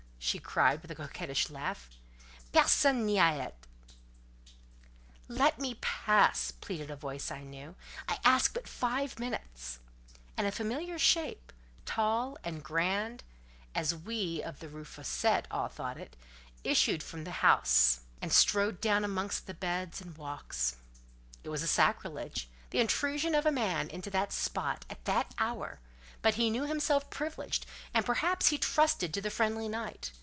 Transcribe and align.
she 0.23 0.37
cried, 0.37 0.81
with 0.83 0.91
a 0.91 0.95
coquettish 0.95 1.49
laugh. 1.49 1.89
"Personne 2.53 3.07
n'y 3.07 3.17
a 3.17 3.47
été." 3.51 3.97
"Let 5.27 5.57
me 5.57 5.79
pass," 5.81 6.51
pleaded 6.51 6.91
a 6.91 6.95
voice 6.95 7.31
I 7.31 7.41
knew: 7.41 7.75
"I 8.07 8.19
ask 8.23 8.53
but 8.53 8.67
five 8.67 9.17
minutes;" 9.17 9.79
and 10.37 10.45
a 10.45 10.51
familiar 10.51 10.99
shape, 10.99 11.51
tall 11.87 12.37
and 12.43 12.63
grand 12.63 13.23
(as 13.73 13.95
we 13.95 14.43
of 14.43 14.59
the 14.59 14.69
Rue 14.69 14.85
Fossette 14.85 15.47
all 15.49 15.67
thought 15.69 15.97
it), 15.97 16.15
issued 16.63 17.01
from 17.01 17.23
the 17.23 17.31
house, 17.41 18.01
and 18.21 18.31
strode 18.31 18.79
down 18.79 19.03
amongst 19.03 19.47
the 19.47 19.55
beds 19.55 20.01
and 20.01 20.15
walks. 20.19 20.75
It 21.43 21.49
was 21.49 21.67
sacrilege—the 21.69 22.79
intrusion 22.79 23.33
of 23.33 23.47
a 23.47 23.51
man 23.51 23.89
into 23.89 24.11
that 24.11 24.31
spot, 24.31 24.85
at 24.87 25.03
that 25.05 25.33
hour; 25.39 25.79
but 26.21 26.35
he 26.35 26.51
knew 26.51 26.65
himself 26.65 27.09
privileged, 27.09 27.65
and 27.95 28.05
perhaps 28.05 28.49
he 28.49 28.57
trusted 28.59 29.11
to 29.11 29.21
the 29.21 29.31
friendly 29.31 29.67
night. 29.67 30.11